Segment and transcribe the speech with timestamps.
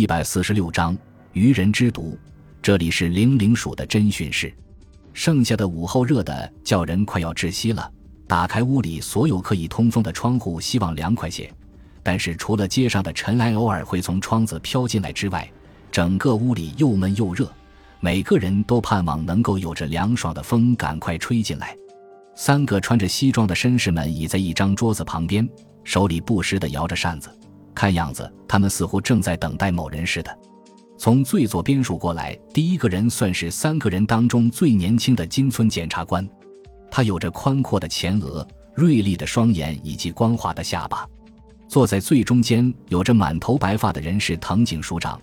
[0.00, 0.96] 一百四十六章
[1.34, 2.18] 愚人之毒。
[2.62, 4.50] 这里是零零鼠的侦讯室。
[5.12, 7.92] 剩下的午后热的叫人快要窒息了。
[8.26, 11.52] 打开屋里所有可以通风的窗户，希望凉快些。
[12.02, 15.46] 但是除了街上的尘埃偶尔会从窗子飘进来之外，
[15.92, 17.46] 整个屋里又闷又热。
[18.00, 21.76] 每个人都盼望能够有着凉爽的风赶快吹进来。
[22.34, 25.46] 三个穿着西装的绅士们倚在一张桌子旁边，
[25.84, 27.28] 手里不时地摇着扇子。
[27.74, 30.38] 看样子，他们似乎正在等待某人似的。
[30.98, 36.28] 从最左边数过来，第一个人算是三个人当中最年轻的金村检察官。
[36.90, 41.06] 他有着宽阔的前额、锐利的双眼以及光滑的下巴。
[41.68, 45.18] 坐在最中间、有着满头白发的人是藤井署长。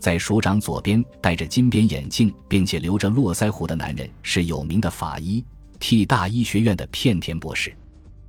[0.00, 5.44] 在署长左边，戴着金边眼镜并且留着络腮胡的男人是有名的法医
[5.78, 7.72] ，T 大医学院的片田博士。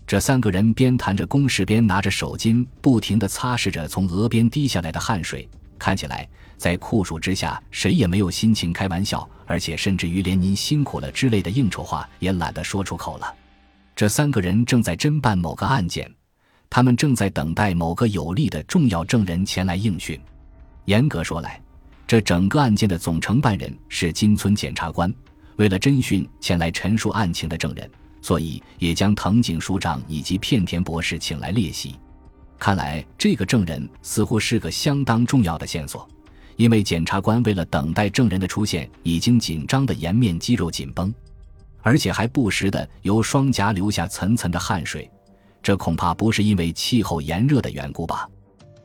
[0.05, 5.48] 这三个人边谈着公事，边拿着手巾，不停地擦拭着从额边滴下来的汗水。
[5.79, 13.34] 看起来，在酷暑之下，谁也没有心情开玩笑，而且甚至于连“您辛苦了”之类的应酬话也懒得说出口了。
[13.95, 16.10] 这三个人正在侦办某个案件，
[16.70, 20.20] 他们正在等待某个有力的重要证人前来应讯。
[20.85, 21.62] 严格说来，
[22.05, 25.13] 这整个案件的总承办人是金村检察官，
[25.55, 27.90] 为了侦讯前来陈述案情的证人。
[28.24, 31.96] 所以也将藤井署长以及片田博士请来列席。
[32.57, 36.07] 看来这个证人似乎是个相当重要的线索，
[36.55, 41.13] 因为检察官为了等待证人的出现，已经紧张的颜面肌肉紧绷，
[41.82, 45.12] 而且还不时的由双颊流下层层的汗水。
[45.62, 48.26] 这恐怕不是因为气候炎热的缘故吧？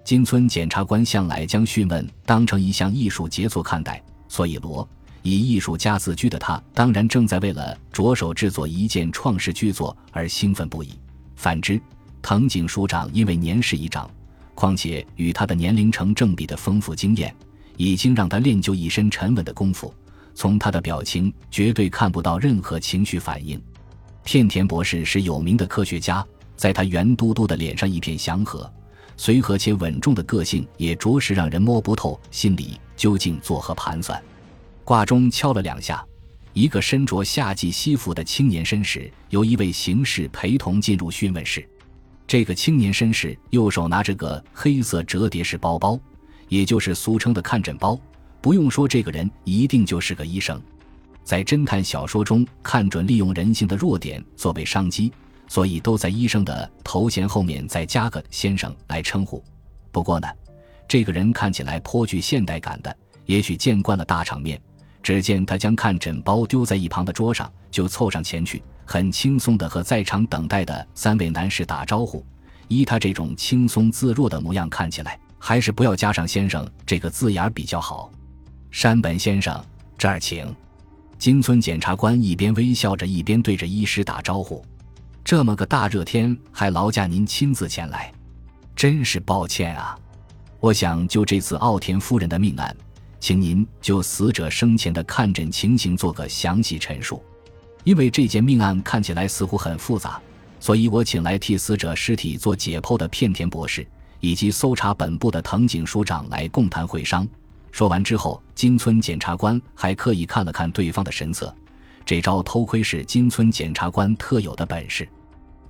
[0.02, 4.88] 金村检察官向来将讯问当成一项艺术杰作看待，所以罗。
[5.28, 10.90] 以艺术家自居的他，当然正在为了着手制作一件创世巨作而兴奋不已。
[11.36, 11.80] 反之，
[12.22, 14.10] 藤井署长因为年事已长，
[14.54, 17.34] 况且与他的年龄成正比的丰富经验，
[17.76, 19.92] 已经让他练就一身沉稳的功夫。
[20.34, 23.60] 从他的表情，绝对看不到任何情绪反应。
[24.24, 26.24] 片田博士是有名的科学家，
[26.56, 28.70] 在他圆嘟嘟的脸上一片祥和、
[29.16, 34.22] 随和且稳重的个性，也着实让人摸不透心里究竟作何盘算。
[34.88, 36.02] 挂钟敲了两下，
[36.54, 41.62] 一个身着夏季西服的青年绅士由一位刑事陪同进入讯问室。
[42.26, 46.00] 这个青年绅士右手拿着个黑色折叠式包包，
[46.48, 48.00] 也就是俗称的看诊包。
[48.40, 50.58] 不用说，这个人一定就是个医生。
[51.22, 55.12] 在侦探小说中，看准利用人性的弱点作为商机，
[55.48, 59.44] 所以都在医生的头衔后面再加个“先生”来称呼。
[59.92, 60.26] 不过呢，
[60.88, 64.58] 这个人看起来颇具现代感的，也许见惯了大场面。
[65.02, 72.24] 只见他将看诊包丢在一旁的桌上，就凑上前去，很轻松地和在场等待的三位男士打招呼。
[72.68, 78.10] 依他这种轻松自若的模样，看起来还是不要加上“先生”这个字眼比较好。
[78.70, 79.64] 山本先生，
[79.96, 80.54] 这儿请。
[81.18, 84.62] 金村检察官一边微笑着，一边对着医师打招呼
[85.24, 88.12] ：“这么个大热天，还劳驾您亲自前来，
[88.76, 89.98] 真是抱歉啊！
[90.60, 92.76] 我想就这次奥田夫人的命案。”
[93.20, 97.22] 请您就死者生前的看诊情形做个详细陈述，
[97.84, 100.20] 因为这件命案看起来似乎很复杂，
[100.60, 103.86] 所以我请来替死者尸体做解剖的片田博士
[104.20, 107.26] 以及搜查本部的藤井署长来共谈会商。
[107.70, 111.54] 说完之后，金村检察官还刻意看了看对方的神色，
[112.06, 115.06] 这招偷窥是金村检察官特有的本事。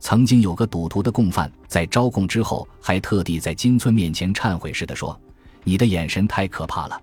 [0.00, 5.18] 曾经有个赌徒的共犯在招供之后，还特地在金村面前忏悔似的说
[5.64, 7.00] ：“你的眼神太可怕了。”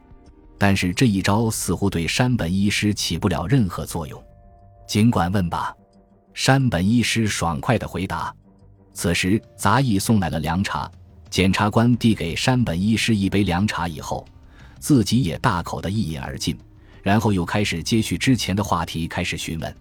[0.58, 4.22] 但是这一招似乎对山本医师起不了任何作用，
[4.88, 5.76] 尽管问吧。
[6.34, 8.34] 山本医师爽快地回答。
[8.94, 10.90] 此时杂役送来了凉茶，
[11.30, 14.26] 检察官递给山本医师一杯凉茶以后，
[14.80, 16.58] 自己也大口的一饮而尽，
[17.04, 19.76] 然后又开始接续之前的话题开始询问。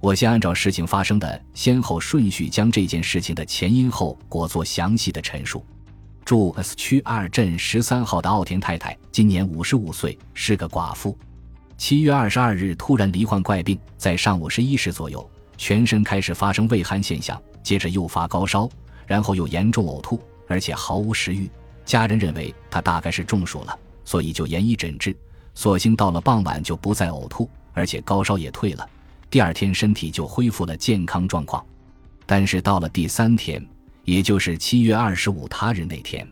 [0.00, 5.64] 我先按照事情发生的先后顺序，将这件事情的前因后果做详细的陈述。
[6.26, 11.16] 住 S 区二镇十三号的奥田太太今年五十五岁，是个寡妇。
[11.76, 15.24] 七月二十二日突然罹患怪病，在上午十一时左右，
[15.56, 18.68] 全身开始发生畏寒现象，接着又发高烧，
[19.06, 21.48] 然后又严重呕吐，而且毫无食欲。
[21.84, 25.16] 家人认为她大概是中暑了，所以就严医诊治。
[25.54, 28.84] 所幸到了傍晚就不再呕吐，而且高烧也退了，
[29.30, 31.64] 第二天身体就恢复了健康状况。
[32.26, 33.64] 但是到了第三天。
[34.06, 36.26] 也就是七月二十五他日那天，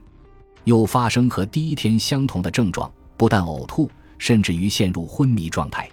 [0.62, 5.90] 又发生和第一天相同的症状，不但呕吐，甚至于陷入昏迷状态。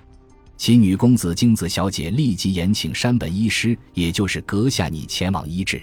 [0.57, 5.81] 其女公子京子小姐立即延请山本医师，也就是阁下你前往医治。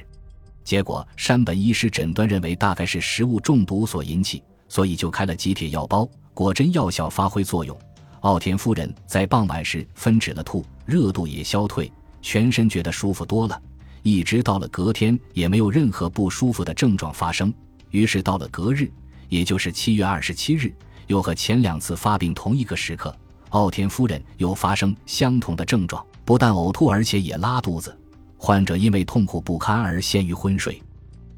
[0.63, 7.77] 结果山本医师诊断认为大概是食物中毒所引起，所以就开了几帖药包，果真药效发挥作用。
[8.21, 11.91] 奥田夫人在傍晚时分止了吐，热度也消退，
[12.23, 13.61] 全身觉得舒服多了。
[14.09, 17.53] 一直到了隔天，也没有任何不舒服的症状发生。
[17.91, 18.91] 于是到了隔日，
[19.29, 20.73] 也就是七月二十七日，
[21.09, 23.15] 又和前两次发病同一个时刻，
[23.51, 27.95] 奥田夫人又发生相同的症状，不但呕吐，而且也拉肚子。
[28.39, 30.81] 患者因为痛苦不堪而陷于昏睡。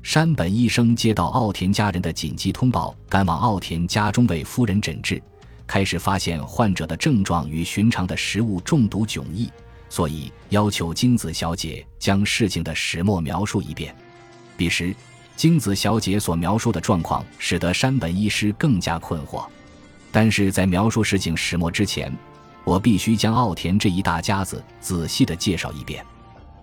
[0.02, 5.20] 山本医生接到奥田家人的紧急通报，赶往奥田家中为夫人诊治。
[5.66, 9.50] 开始发现患者的症状与寻常的食物中毒迥异，
[9.90, 13.94] 所以要求京子小姐将事情的始末描述一遍。
[14.56, 14.94] 彼时，
[15.36, 19.44] 京子小姐所描述的状况使得山本医师更加困惑。
[20.12, 22.16] 但是在描述事情始末之前，
[22.64, 26.04] 我必须将奥田这一大家子仔细的介绍一遍。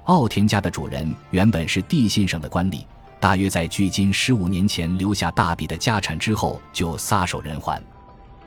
[0.05, 2.85] 奥田家的主人原本是地信省的官吏，
[3.19, 7.81] 大约在距今十五年前留下大笔的家产之后就撒手人寰。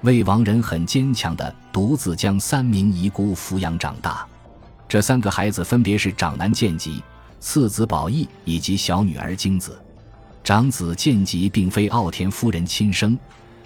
[0.03, 4.27] 魏王人很坚强的独自将三名遗孤抚养长大，
[4.91, 7.01] 这三个孩子分别是长男建吉、
[7.39, 9.81] 次子宝义以及小女儿京子。
[10.43, 13.17] 长子建吉并非奥田夫人亲生，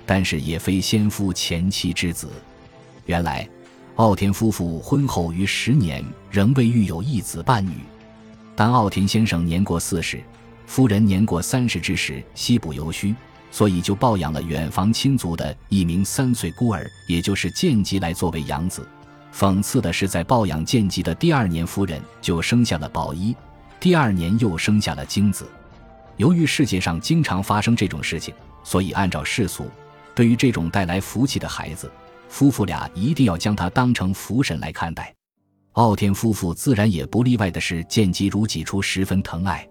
[0.05, 2.29] 但是也非先夫前妻之子。
[3.07, 3.49] 原来，
[3.95, 7.73] 奥田夫妇婚后逾十年仍未育有一子半女。
[8.55, 10.23] 当奥田先生年过四十，
[10.67, 13.15] 夫人年过三十之时，西部游须。
[13.51, 18.87] 所以就抱养了远房亲族的一名三岁孤儿，也就是建吉来作为养子。
[19.37, 23.35] 讽刺的是，在抱养建吉的第二年，夫人就生下了宝一，
[23.81, 25.45] 第二年又生下了京子。
[26.19, 28.33] 由于世界上经常发生这种事情，
[28.63, 29.67] 所以按照世俗，
[30.15, 31.91] 对于这种带来福气的孩子，
[32.29, 35.13] 夫妇俩一定要将他当成福神来看待。
[35.73, 39.69] 奥田夫妇自然也不例外的是，建吉如己出，十分疼爱。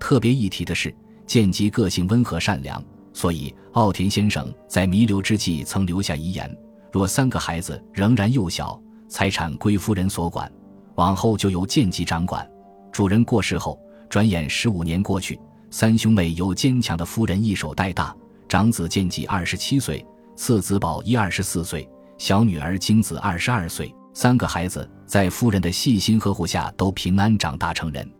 [0.00, 0.92] 特别一提的是，
[1.24, 2.84] 建吉个性温和善良。
[3.12, 6.52] 所以，奥田先生在弥留之际曾留下遗言：
[6.90, 10.50] 若三个孩子仍然幼小，财产归夫人所管，
[10.96, 12.48] 往后就由建吉掌管。
[12.92, 15.38] 主人过世后，转眼十五年过去，
[15.70, 18.14] 三兄妹由坚强的夫人一手带大。
[18.48, 20.04] 长子建吉二十七岁，
[20.36, 23.94] 次子宝一二十四岁，小女儿京子二十二岁。
[24.14, 28.10] 三个孩子在夫人的细心呵护下都平安长大成人。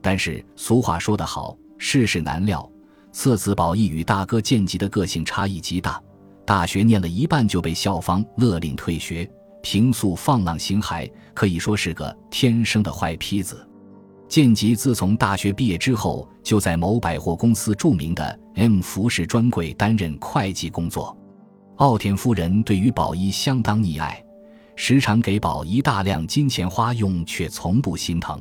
[0.00, 2.66] 但是俗话说得好，世事难料。
[3.12, 6.00] 次子宝义与大哥建吉的个性差异极大，
[6.46, 9.30] 大学念了一半就被校方勒令退学，
[9.64, 13.66] 平素放浪形骸，可以说是个天生的坏坯子。
[14.28, 21.16] 建吉自从大学毕业之后，就在某百货公司著名的 M 服饰专柜担任会计工作。
[21.76, 24.22] 奥田夫人对于宝一相当溺爱，
[24.76, 28.38] 时常给宝一大量金钱花用，却从不心疼。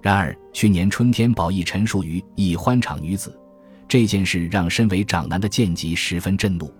[0.00, 3.38] 然而去年春天，宝一陈述于一欢场女子。
[3.86, 6.72] 这件事让身为长男的建吉十分震怒，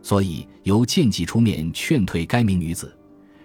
[0.00, 2.96] 所以由建吉出面劝退该名女子。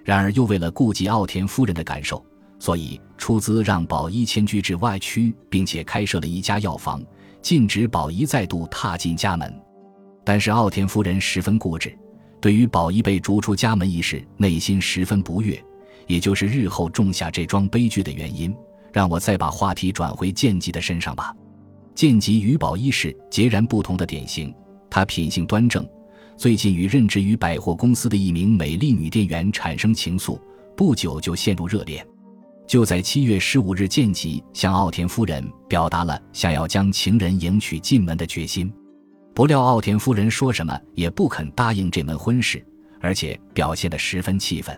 [0.05, 2.23] 然而又为了顾及奥田夫人的感受，
[2.59, 7.03] 所以出资让宝一迁居至外区，并且开设了一家药房，
[7.41, 9.51] 禁止宝一再度踏进家门。
[10.23, 11.93] 但是奥田夫人十分固执，
[12.39, 15.59] 对于宝一被逐出家门一事，内心十分不悦，
[16.05, 18.55] 也就是日后种下这桩悲剧的原因。
[18.93, 21.35] 让我再把话题转回建吉的身上吧。
[21.93, 24.53] 剑吉与宝一是截然不同的典型。
[24.89, 25.85] 他品性端正，
[26.37, 30.39] 最近与任职于百货公司的一名美丽女店员产生情愫，
[30.75, 32.05] 不久就陷入热恋。
[32.67, 38.71] 就在七月十五日，剑吉向奥田夫人表达了想要将情人迎娶进门的决心。
[39.33, 42.63] 不料奥田夫人说什么也不肯答应这门婚事，
[42.99, 44.77] 而且表现得十分气愤。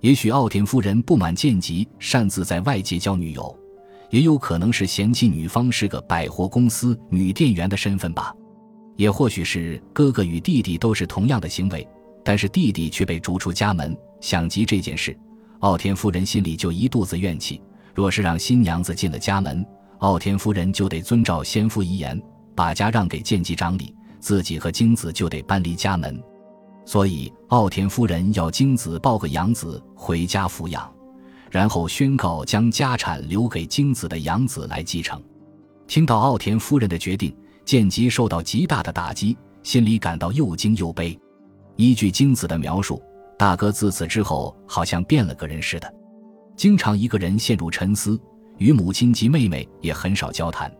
[0.00, 3.56] 也许奥田夫人不满剑吉擅自在外界交女友。
[4.10, 8.30] 也有可能是嫌弃女方是个百货公司女店员的身份吧，
[8.96, 11.86] 也或许是哥哥与弟弟都是同样的行为，
[12.24, 13.96] 但是弟弟却被逐出家门。
[14.20, 15.16] 想及这件事，
[15.60, 17.60] 奥田夫人心里就一肚子怨气。
[17.94, 19.66] 若是让新娘子进了家门，
[19.98, 22.20] 奥田夫人就得遵照先夫遗言，
[22.54, 26.22] 把家让给见吉长里，自己和京子就得搬离家门。
[26.84, 30.90] 所以奥田夫人要京子抱个养子回家抚养。
[31.50, 35.22] 然后宣告将家产留给京子的养子来继承。
[35.86, 41.18] 听到奥田夫人的决定，建吉受到极大的打击，心里感到又惊又悲。
[41.76, 43.02] 依据京子的描述，
[43.38, 45.92] 大哥自此之后好像变了个人似的，
[46.56, 48.20] 经常一个人陷入沉思，
[48.58, 50.70] 与母亲及妹妹也很少交谈，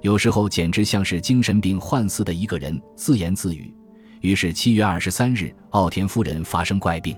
[0.00, 3.74] 有时候简直像是精神病患似的一个人自言自语。
[4.20, 7.16] 于是七月二十三日，奥田夫人发生怪病。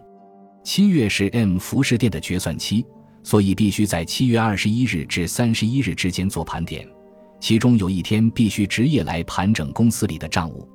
[0.62, 2.85] 七月是 M 服饰店的决算期，
[3.23, 6.87] 所以必须在七月二十一日至三十一日之间做盘点，
[7.41, 10.69] 其中有一天必须值夜来盘整公司里的账务。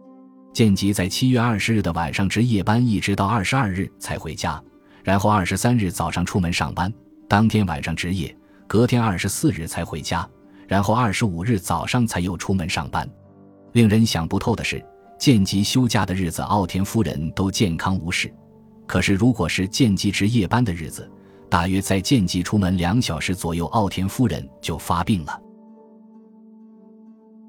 [0.52, 4.62] 见吉在七月二十日的晚上值夜班，一直到二十二日才回家，
[5.04, 6.92] 然后二十三日早上出门上班，
[7.28, 10.28] 当天晚上值夜，隔天二十四日才回家，
[10.68, 13.08] 然后二十五日早上才又出门上班。
[13.74, 14.84] 令人想不透的是，
[15.20, 18.34] 见吉休假的日子，奥田夫人都健康无事，
[18.88, 21.12] 可是如果是见吉值夜班的日子，
[21.50, 25.42] 大约在见吉出门两小时左右，奥田夫人就发病了。